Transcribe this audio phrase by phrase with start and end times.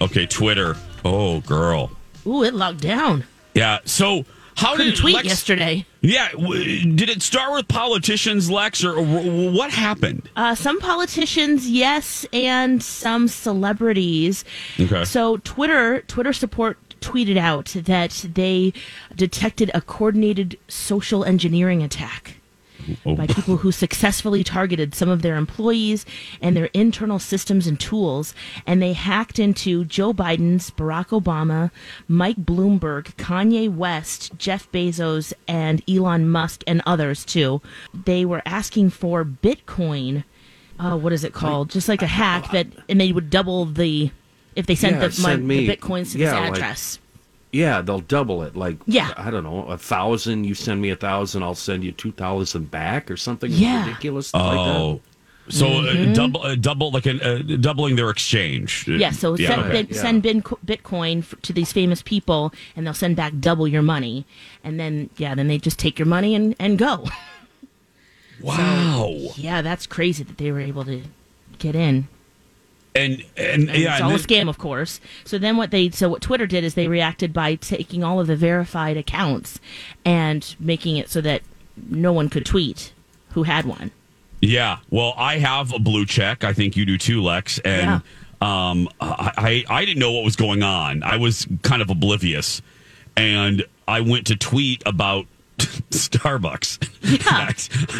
[0.00, 0.76] Okay, Twitter.
[1.04, 1.90] Oh, girl.
[2.26, 3.24] Ooh, it locked down.
[3.54, 3.78] Yeah.
[3.84, 4.24] So
[4.56, 5.86] how Couldn't did tweet Lex- yesterday.
[6.00, 6.28] Yeah.
[6.32, 10.28] w- Did it start with politicians, Lex, or, or what happened?
[10.36, 14.44] Uh, some politicians, yes, and some celebrities.
[14.78, 15.04] Okay.
[15.04, 18.72] So Twitter, Twitter support tweeted out that they
[19.14, 22.36] detected a coordinated social engineering attack.
[23.06, 23.14] Oh.
[23.14, 26.04] by people who successfully targeted some of their employees
[26.40, 28.34] and their internal systems and tools.
[28.66, 31.70] And they hacked into Joe Biden's, Barack Obama,
[32.08, 37.62] Mike Bloomberg, Kanye West, Jeff Bezos, and Elon Musk, and others too.
[37.92, 40.24] They were asking for Bitcoin.
[40.78, 41.70] Uh, what is it called?
[41.70, 44.10] Just like a hack that, and they would double the
[44.56, 46.98] if they sent Yeah, the, my, send me- the bitcoins to yeah, this like- address.
[47.54, 48.56] Yeah, they'll double it.
[48.56, 49.14] Like, Yeah.
[49.16, 50.44] I don't know, a thousand.
[50.44, 53.86] You send me a thousand, I'll send you two thousand back, or something Yeah.
[53.86, 55.00] ridiculous like Oh.
[55.50, 58.88] So uh, double, uh, double, like an, uh, doubling their exchange.
[58.88, 59.82] Yeah, so send, okay.
[59.82, 60.00] bin, yeah.
[60.00, 64.24] send bin, Bitcoin f- to these famous people, and they'll send back double your money,
[64.64, 67.06] and then yeah, then they just take your money and, and go.
[68.42, 69.14] Wow.
[69.36, 71.02] yeah, that's crazy that they were able to
[71.58, 72.08] get in.
[72.94, 75.00] And and, And yeah, it's all a scam, of course.
[75.24, 78.28] So then what they so what Twitter did is they reacted by taking all of
[78.28, 79.58] the verified accounts
[80.04, 81.42] and making it so that
[81.88, 82.92] no one could tweet
[83.30, 83.90] who had one.
[84.40, 84.78] Yeah.
[84.90, 86.44] Well, I have a blue check.
[86.44, 87.58] I think you do too, Lex.
[87.60, 88.02] And
[88.40, 91.02] um, I, I I didn't know what was going on.
[91.02, 92.62] I was kind of oblivious,
[93.16, 95.26] and I went to tweet about
[95.90, 96.80] Starbucks.
[97.02, 97.50] Yeah.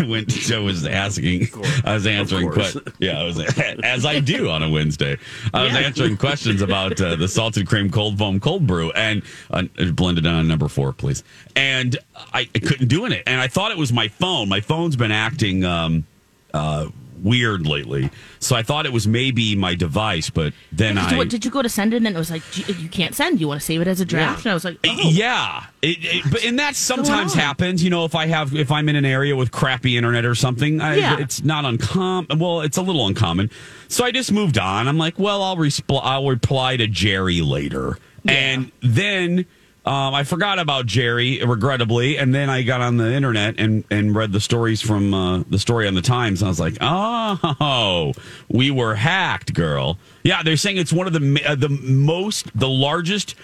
[0.06, 0.50] I went.
[0.50, 1.48] I was asking.
[1.84, 2.50] I was answering.
[2.50, 2.72] course.
[2.72, 3.38] Que- yeah, I was
[3.84, 5.16] as I do on a Wednesday.
[5.52, 5.78] I was Yeah.
[5.80, 9.62] answering questions about uh, the salted cream cold foam cold brew and uh,
[9.92, 11.22] blended on number four, please.
[11.54, 11.96] And
[12.32, 14.48] I, I couldn't do it, and I thought it was my phone.
[14.48, 15.64] My phone's been acting.
[15.64, 16.04] Um,
[16.52, 16.86] uh,
[17.24, 18.10] weird lately.
[18.38, 21.24] So I thought it was maybe my device, but then I.
[21.24, 23.40] did you go to send it and it was like you, can't send.
[23.40, 24.44] You want to save it as a draft?
[24.44, 24.96] And I was like, oh.
[25.10, 27.82] Yeah, it, it, but and that sometimes happens.
[27.82, 30.80] You know, if I have if I'm in an area with crappy internet or something,
[30.80, 31.18] I, Yeah.
[31.18, 32.38] it's not uncommon.
[32.38, 33.50] Well, it's a little uncommon.
[33.88, 34.86] So I just moved on.
[34.86, 37.98] I'm like, well, I'll respl- I'll reply to Jerry later,
[38.28, 39.46] and then.
[39.86, 44.14] Um, I forgot about Jerry, regrettably, and then I got on the internet and, and
[44.14, 48.14] read the stories from uh, the story on the Times, and I was like, "Oh,
[48.48, 52.68] we were hacked, girl." Yeah, they're saying it's one of the uh, the most, the
[52.68, 53.34] largest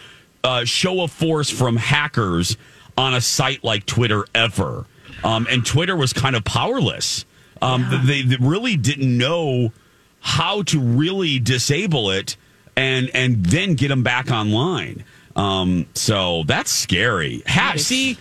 [0.43, 2.57] uh, show of force from hackers
[2.97, 4.87] on a site like Twitter ever.
[5.23, 7.27] Um, and Twitter was kind of powerless.
[7.61, 9.73] Um, they, they really didn't know
[10.21, 12.37] how to really disable it
[12.77, 15.05] and and then get them back online.
[15.37, 17.43] Um, so that's scary.
[17.47, 18.19] Ha- see,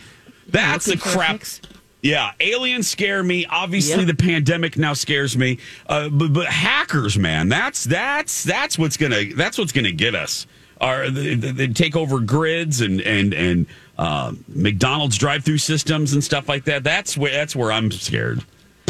[0.48, 1.32] that's the crap.
[1.38, 1.62] fix.
[2.02, 3.46] Yeah, aliens scare me.
[3.48, 4.08] Obviously, Yep.
[4.08, 5.58] the pandemic now scares me.
[5.88, 10.48] Uh, but, but hackers, man, that's that's that's what's gonna that's what's gonna get us.
[10.80, 13.66] Are they, they they take over grids and and and
[13.98, 16.86] uh, McDonald's drive-through systems and stuff like that?
[16.86, 18.46] That's where that's where I'm scared.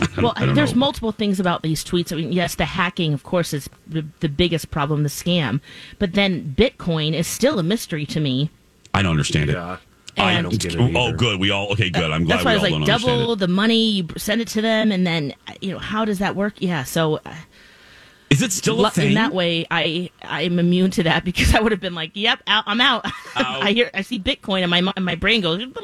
[0.22, 0.80] Well, I there's know.
[0.80, 2.12] multiple things about these tweets.
[2.12, 5.62] I mean, yes, the hacking, of course, is the, the biggest problem, the scam.
[5.98, 8.50] But then Bitcoin is still a mystery to me.
[8.94, 9.54] I don't understand it.
[9.54, 9.78] Yeah.
[10.18, 11.40] I don't get it Oh, good.
[11.40, 11.90] We all okay.
[11.90, 12.12] Good.
[12.12, 14.48] I'm glad That's why we I was don't like, double the money, you send it
[14.50, 16.56] to them, and then you know how does that work?
[16.58, 17.34] Yeah, so uh,
[18.30, 19.08] Is it still a thing?
[19.10, 22.42] in that way, I I'm immune to that because I would have been like, yep,
[22.48, 23.06] out, I'm out.
[23.36, 25.76] I hear I see Bitcoin, and my and my brain goes, Yep.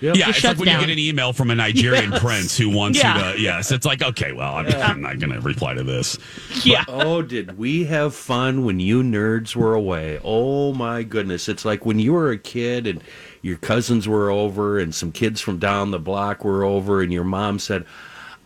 [0.00, 0.80] Yeah, just it's like when down.
[0.80, 2.20] you get an email from a Nigerian Yes.
[2.22, 3.30] prince who wants Yeah.
[3.30, 3.40] you to.
[3.40, 6.18] Yes, it's like okay, well, I'm, I'm not going to reply to this.
[6.64, 6.84] yeah.
[6.88, 10.20] Oh, did we have fun when you nerds were away?
[10.22, 11.48] Oh my goodness.
[11.48, 13.02] It's like when you were a kid and
[13.42, 17.24] your cousins were over and some kids from down the block were over and your
[17.24, 17.86] mom said,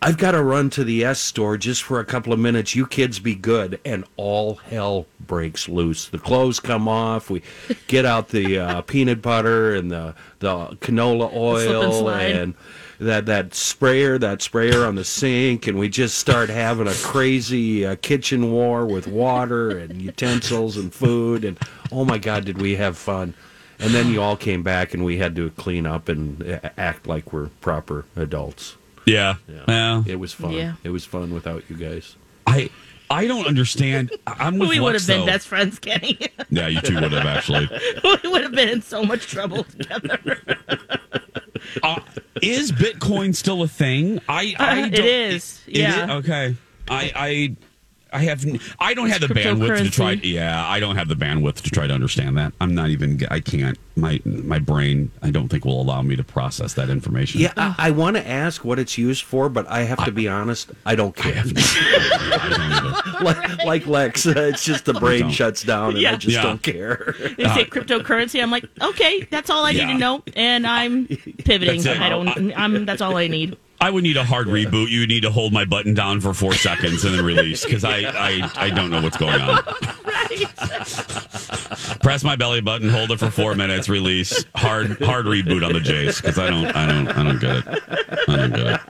[0.04, 2.74] I've got to run to the S store just for a couple of minutes.
[2.74, 3.80] You kids be good.
[3.86, 6.08] And all hell breaks loose.
[6.08, 7.30] The clothes come off.
[7.30, 7.40] We
[7.86, 12.36] get out the uh, peanut butter and the, the canola oil slide.
[12.36, 12.54] and
[13.00, 15.66] that, that sprayer, that sprayer on the sink.
[15.66, 20.92] And we just start having a crazy uh, kitchen war with water and utensils and
[20.92, 21.46] food.
[21.46, 21.58] And
[21.90, 23.32] oh my God, did we have fun.
[23.78, 27.06] And then you all came back and we had to clean up and uh, act
[27.06, 28.76] like we're proper adults.
[29.06, 29.34] Yeah.
[29.68, 30.02] Yeah.
[30.06, 30.52] It was fun.
[30.52, 30.74] Yeah.
[30.82, 32.16] It was fun without you guys.
[32.46, 32.70] I
[33.10, 34.10] I don't understand.
[34.26, 35.32] I'm with we would Lex, have been though.
[35.32, 36.18] best friends, Kenny.
[36.50, 37.68] Yeah, you two would have actually.
[38.22, 40.18] we would have been in so much trouble together.
[41.82, 42.00] Uh,
[42.42, 44.20] is Bitcoin still a thing?
[44.28, 46.04] I, I Uh, don't- is, it yeah.
[46.04, 46.10] is?
[46.24, 46.56] Okay.
[46.88, 47.56] I I
[48.14, 50.12] I have n- I don't have the bandwidth to try.
[50.12, 52.52] Yeah, I don't have the bandwidth to try to understand that.
[52.60, 53.20] I'm not even.
[53.30, 53.76] I can't.
[53.96, 55.10] My my brain.
[55.22, 57.40] I don't think will allow me to process that information.
[57.40, 60.28] Yeah, I, I want to ask what it's used for, but I have to be
[60.28, 60.70] honest.
[60.86, 61.42] I don't care.
[61.44, 66.36] I don't like, like Lex, uh, it's just the brain shuts down, and I just
[66.36, 66.42] Yeah.
[66.42, 67.14] don't care.
[67.36, 68.42] They say cryptocurrency.
[68.42, 71.06] I'm like, okay, that's all I need to know, and I'm
[71.44, 71.86] pivoting.
[71.86, 72.52] I don't.
[72.56, 72.84] I'm.
[72.86, 73.56] That's all I need.
[73.84, 74.88] I would need a hard reboot.
[74.88, 77.84] You would need to hold my button down for four seconds and then release because
[77.84, 79.62] I, I I don't know what's going on.
[80.06, 80.40] right.
[82.00, 84.42] Press my belly button, hold it for four minutes, release.
[84.54, 87.82] Hard hard reboot on the Jace because I don't I don't I don't get it.
[88.26, 88.80] I don't get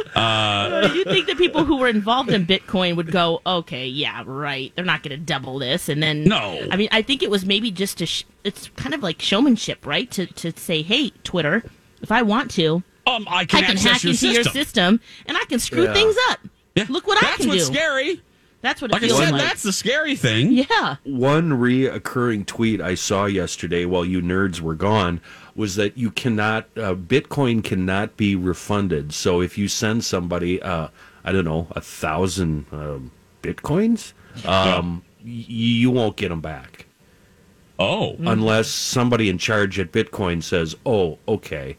[0.00, 0.16] it.
[0.16, 4.72] Uh, you think the people who were involved in Bitcoin would go, okay, yeah, right.
[4.74, 6.66] They're not going to double this, and then No.
[6.70, 8.06] I mean, I think it was maybe just to.
[8.06, 10.10] Sh- it's kind of like showmanship, right?
[10.12, 11.62] To to say, hey, Twitter,
[12.00, 12.82] if I want to,
[13.16, 14.32] Um, I can, I can hack your into system.
[14.34, 15.94] your system and I can screw Yeah.
[15.94, 16.40] things up.
[16.74, 16.86] Yeah.
[16.88, 17.36] Look what I can do.
[17.36, 17.74] That's what's do.
[17.74, 18.22] scary.
[18.62, 19.40] That's what it Like I said, like.
[19.42, 20.52] that's the scary thing.
[20.52, 20.96] yeah.
[21.04, 25.20] One reoccurring tweet I saw yesterday while you nerds were gone
[25.54, 29.14] was that you cannot, uh, Bitcoin cannot be refunded.
[29.14, 30.88] So if you send somebody, uh,
[31.24, 33.10] I don't know, a thousand um,
[33.42, 34.12] Bitcoins,
[34.44, 36.86] um, y- you won't get them back.
[37.78, 41.76] Oh, unless somebody in charge at Bitcoin says, "Oh, okay."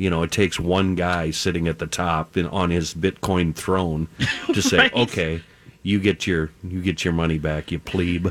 [0.00, 4.08] You know, it takes one guy sitting at the top and on his Bitcoin throne
[4.54, 4.94] to say, Right.
[4.94, 5.42] "Okay,
[5.82, 8.28] you get your you get your money back, you plebe."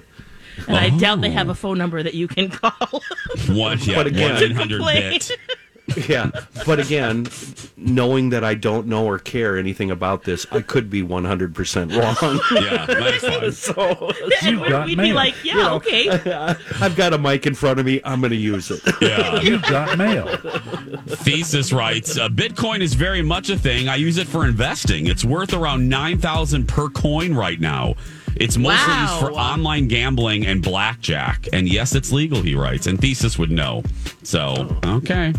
[0.68, 1.32] And I doubt they Oh.
[1.32, 3.02] have a phone number that you can call.
[3.48, 5.12] one yeah, But one eight hundred Complain.
[5.12, 5.32] bit.
[6.08, 6.32] yeah,
[6.66, 7.28] but again,
[7.78, 11.56] knowing that I don't know or care anything about this, I could be one hundred
[11.56, 12.16] percent wrong.
[12.54, 13.52] Yeah, that's fine.
[13.52, 14.12] so
[14.44, 16.10] And got we'd be like, yeah, okay.
[16.82, 18.02] I've got a mic in front of me.
[18.04, 18.82] I'm going to use it.
[19.02, 19.42] Yeah.
[19.42, 20.28] You've got mail.
[21.08, 23.88] Thesis writes, uh, Bitcoin is very much a thing.
[23.90, 25.08] I use it for investing.
[25.08, 27.96] It's worth around 9000 per coin right now.
[28.36, 29.02] It's mostly Wow.
[29.02, 31.48] used for online gambling and blackjack.
[31.52, 32.88] And yes, it's legal, he writes.
[32.88, 33.84] And Thesis would know.
[34.24, 35.34] So, okay.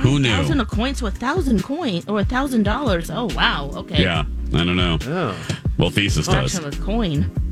[0.00, 0.28] Who knew?
[0.28, 3.10] thousand a coin, so a thousand coin or a thousand dollars.
[3.10, 4.02] Oh wow, okay.
[4.02, 4.98] Yeah, I don't know.
[5.02, 5.46] Oh.
[5.78, 6.76] Well, Thesis Fraction does.
[6.76, 7.47] of a coin.